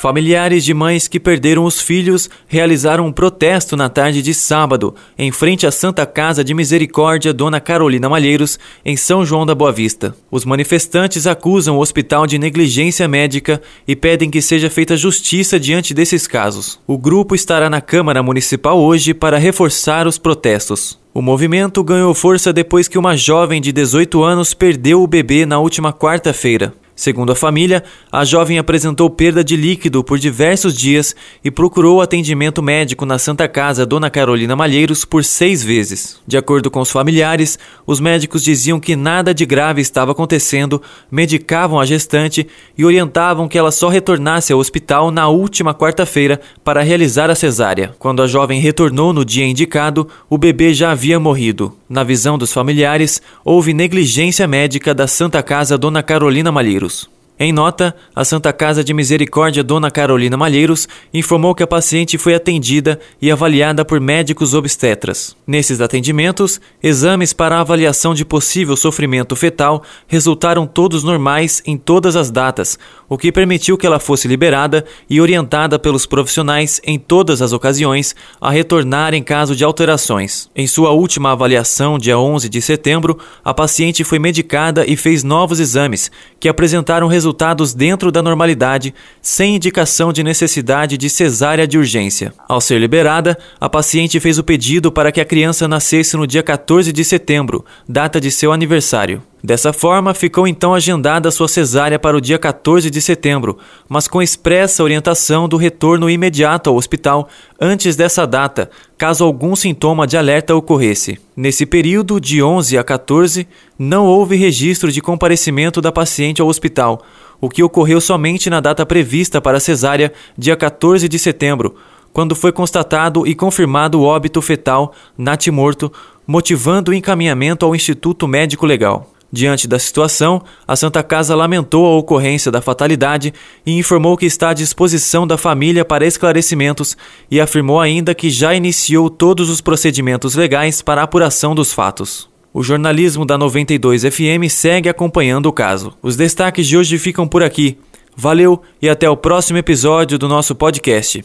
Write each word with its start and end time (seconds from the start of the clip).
Familiares 0.00 0.64
de 0.64 0.74
mães 0.74 1.08
que 1.08 1.20
perderam 1.20 1.64
os 1.64 1.80
filhos 1.80 2.28
realizaram 2.46 3.06
um 3.06 3.12
protesto 3.12 3.76
na 3.76 3.88
tarde 3.88 4.20
de 4.20 4.34
sábado, 4.34 4.94
em 5.16 5.30
frente 5.30 5.66
à 5.66 5.70
Santa 5.70 6.04
Casa 6.04 6.44
de 6.44 6.52
Misericórdia 6.52 7.32
Dona 7.32 7.60
Carolina 7.60 8.08
Malheiros, 8.08 8.58
em 8.84 8.96
São 8.96 9.24
João 9.24 9.46
da 9.46 9.54
Boa 9.54 9.72
Vista. 9.72 10.14
Os 10.30 10.44
manifestantes 10.44 11.26
acusam 11.26 11.76
o 11.76 11.80
hospital 11.80 12.26
de 12.26 12.38
negligência 12.38 13.08
médica 13.08 13.62
e 13.86 13.96
pedem 13.96 14.30
que 14.30 14.42
seja 14.42 14.68
feita 14.68 14.96
justiça 14.96 15.58
diante 15.58 15.94
desses 15.94 16.26
casos. 16.26 16.78
O 16.86 16.98
grupo 16.98 17.34
estará 17.34 17.70
na 17.70 17.80
Câmara 17.80 18.22
Municipal 18.22 18.78
hoje 18.78 19.14
para 19.14 19.38
reforçar 19.38 20.06
os 20.06 20.18
protestos. 20.18 20.98
O 21.14 21.22
movimento 21.22 21.84
ganhou 21.84 22.12
força 22.12 22.52
depois 22.52 22.88
que 22.88 22.98
uma 22.98 23.16
jovem 23.16 23.60
de 23.60 23.70
18 23.70 24.22
anos 24.22 24.52
perdeu 24.52 25.00
o 25.00 25.06
bebê 25.06 25.46
na 25.46 25.60
última 25.60 25.92
quarta-feira. 25.92 26.74
Segundo 26.96 27.32
a 27.32 27.36
família, 27.36 27.82
a 28.10 28.24
jovem 28.24 28.56
apresentou 28.56 29.10
perda 29.10 29.42
de 29.42 29.56
líquido 29.56 30.04
por 30.04 30.16
diversos 30.16 30.76
dias 30.76 31.14
e 31.44 31.50
procurou 31.50 32.00
atendimento 32.00 32.62
médico 32.62 33.04
na 33.04 33.18
Santa 33.18 33.48
Casa 33.48 33.84
Dona 33.84 34.08
Carolina 34.08 34.54
Malheiros 34.54 35.04
por 35.04 35.24
seis 35.24 35.64
vezes. 35.64 36.20
De 36.24 36.36
acordo 36.36 36.70
com 36.70 36.80
os 36.80 36.92
familiares, 36.92 37.58
os 37.84 37.98
médicos 37.98 38.44
diziam 38.44 38.78
que 38.78 38.94
nada 38.94 39.34
de 39.34 39.44
grave 39.44 39.80
estava 39.80 40.12
acontecendo, 40.12 40.80
medicavam 41.10 41.80
a 41.80 41.84
gestante 41.84 42.46
e 42.78 42.84
orientavam 42.84 43.48
que 43.48 43.58
ela 43.58 43.72
só 43.72 43.88
retornasse 43.88 44.52
ao 44.52 44.60
hospital 44.60 45.10
na 45.10 45.28
última 45.28 45.74
quarta-feira 45.74 46.40
para 46.62 46.82
realizar 46.82 47.28
a 47.28 47.34
cesárea. 47.34 47.92
Quando 47.98 48.22
a 48.22 48.28
jovem 48.28 48.60
retornou 48.60 49.12
no 49.12 49.24
dia 49.24 49.44
indicado, 49.44 50.08
o 50.30 50.38
bebê 50.38 50.72
já 50.72 50.92
havia 50.92 51.18
morrido. 51.18 51.76
Na 51.88 52.04
visão 52.04 52.38
dos 52.38 52.52
familiares, 52.52 53.20
houve 53.44 53.74
negligência 53.74 54.46
médica 54.46 54.94
da 54.94 55.06
Santa 55.06 55.42
Casa 55.42 55.76
Dona 55.76 56.02
Carolina 56.02 56.50
Malheiros. 56.50 56.83
Görüşürüz. 56.84 57.13
Em 57.36 57.52
nota, 57.52 57.96
a 58.14 58.24
Santa 58.24 58.52
Casa 58.52 58.84
de 58.84 58.94
Misericórdia 58.94 59.64
Dona 59.64 59.90
Carolina 59.90 60.36
Malheiros 60.36 60.86
informou 61.12 61.52
que 61.52 61.64
a 61.64 61.66
paciente 61.66 62.16
foi 62.16 62.32
atendida 62.32 63.00
e 63.20 63.28
avaliada 63.28 63.84
por 63.84 63.98
médicos 63.98 64.54
obstetras. 64.54 65.36
Nesses 65.44 65.80
atendimentos, 65.80 66.60
exames 66.80 67.32
para 67.32 67.58
avaliação 67.58 68.14
de 68.14 68.24
possível 68.24 68.76
sofrimento 68.76 69.34
fetal 69.34 69.82
resultaram 70.06 70.64
todos 70.64 71.02
normais 71.02 71.60
em 71.66 71.76
todas 71.76 72.14
as 72.14 72.30
datas, 72.30 72.78
o 73.08 73.18
que 73.18 73.32
permitiu 73.32 73.76
que 73.76 73.84
ela 73.84 73.98
fosse 73.98 74.28
liberada 74.28 74.84
e 75.10 75.20
orientada 75.20 75.76
pelos 75.76 76.06
profissionais 76.06 76.80
em 76.84 77.00
todas 77.00 77.42
as 77.42 77.52
ocasiões 77.52 78.14
a 78.40 78.48
retornar 78.48 79.12
em 79.12 79.24
caso 79.24 79.56
de 79.56 79.64
alterações. 79.64 80.48
Em 80.54 80.68
sua 80.68 80.92
última 80.92 81.32
avaliação, 81.32 81.98
dia 81.98 82.16
11 82.16 82.48
de 82.48 82.62
setembro, 82.62 83.18
a 83.44 83.52
paciente 83.52 84.04
foi 84.04 84.20
medicada 84.20 84.84
e 84.86 84.96
fez 84.96 85.24
novos 85.24 85.58
exames, 85.58 86.12
que 86.38 86.48
apresentaram 86.48 87.08
resultados 87.08 87.24
resultados 87.34 87.74
dentro 87.74 88.12
da 88.12 88.22
normalidade, 88.22 88.94
sem 89.20 89.56
indicação 89.56 90.12
de 90.12 90.22
necessidade 90.22 90.96
de 90.96 91.10
cesárea 91.10 91.66
de 91.66 91.76
urgência. 91.76 92.32
Ao 92.48 92.60
ser 92.60 92.78
liberada, 92.78 93.36
a 93.60 93.68
paciente 93.68 94.20
fez 94.20 94.38
o 94.38 94.44
pedido 94.44 94.92
para 94.92 95.10
que 95.10 95.20
a 95.20 95.24
criança 95.24 95.66
nascesse 95.66 96.16
no 96.16 96.26
dia 96.26 96.42
14 96.42 96.92
de 96.92 97.04
setembro, 97.04 97.64
data 97.88 98.20
de 98.20 98.30
seu 98.30 98.52
aniversário. 98.52 99.20
Dessa 99.44 99.74
forma, 99.74 100.14
ficou 100.14 100.48
então 100.48 100.72
agendada 100.72 101.30
sua 101.30 101.48
cesárea 101.48 101.98
para 101.98 102.16
o 102.16 102.20
dia 102.20 102.38
14 102.38 102.88
de 102.88 102.98
setembro, 102.98 103.58
mas 103.86 104.08
com 104.08 104.22
expressa 104.22 104.82
orientação 104.82 105.46
do 105.46 105.58
retorno 105.58 106.08
imediato 106.08 106.70
ao 106.70 106.76
hospital 106.76 107.28
antes 107.60 107.94
dessa 107.94 108.26
data, 108.26 108.70
caso 108.96 109.22
algum 109.22 109.54
sintoma 109.54 110.06
de 110.06 110.16
alerta 110.16 110.54
ocorresse. 110.54 111.18
Nesse 111.36 111.66
período, 111.66 112.18
de 112.18 112.42
11 112.42 112.78
a 112.78 112.82
14, 112.82 113.46
não 113.78 114.06
houve 114.06 114.34
registro 114.34 114.90
de 114.90 115.02
comparecimento 115.02 115.78
da 115.78 115.92
paciente 115.92 116.40
ao 116.40 116.48
hospital, 116.48 117.02
o 117.38 117.50
que 117.50 117.62
ocorreu 117.62 118.00
somente 118.00 118.48
na 118.48 118.60
data 118.60 118.86
prevista 118.86 119.42
para 119.42 119.58
a 119.58 119.60
cesárea, 119.60 120.10
dia 120.38 120.56
14 120.56 121.06
de 121.06 121.18
setembro, 121.18 121.74
quando 122.14 122.34
foi 122.34 122.50
constatado 122.50 123.26
e 123.26 123.34
confirmado 123.34 124.00
o 124.00 124.04
óbito 124.04 124.40
fetal 124.40 124.94
natimorto, 125.18 125.92
motivando 126.26 126.92
o 126.92 126.94
encaminhamento 126.94 127.66
ao 127.66 127.74
Instituto 127.74 128.26
Médico 128.26 128.64
Legal. 128.64 129.13
Diante 129.34 129.66
da 129.66 129.80
situação, 129.80 130.40
a 130.64 130.76
Santa 130.76 131.02
Casa 131.02 131.34
lamentou 131.34 131.86
a 131.86 131.96
ocorrência 131.96 132.52
da 132.52 132.62
fatalidade 132.62 133.34
e 133.66 133.76
informou 133.76 134.16
que 134.16 134.26
está 134.26 134.50
à 134.50 134.54
disposição 134.54 135.26
da 135.26 135.36
família 135.36 135.84
para 135.84 136.06
esclarecimentos 136.06 136.96
e 137.28 137.40
afirmou 137.40 137.80
ainda 137.80 138.14
que 138.14 138.30
já 138.30 138.54
iniciou 138.54 139.10
todos 139.10 139.50
os 139.50 139.60
procedimentos 139.60 140.36
legais 140.36 140.80
para 140.82 141.00
a 141.00 141.04
apuração 141.04 141.52
dos 141.52 141.72
fatos. 141.72 142.28
O 142.52 142.62
jornalismo 142.62 143.26
da 143.26 143.36
92 143.36 144.04
FM 144.04 144.48
segue 144.48 144.88
acompanhando 144.88 145.46
o 145.46 145.52
caso. 145.52 145.94
Os 146.00 146.14
destaques 146.14 146.68
de 146.68 146.78
hoje 146.78 146.96
ficam 146.96 147.26
por 147.26 147.42
aqui. 147.42 147.76
Valeu 148.16 148.62
e 148.80 148.88
até 148.88 149.10
o 149.10 149.16
próximo 149.16 149.58
episódio 149.58 150.16
do 150.16 150.28
nosso 150.28 150.54
podcast. 150.54 151.24